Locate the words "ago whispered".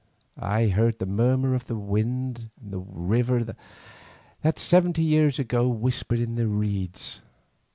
5.37-6.19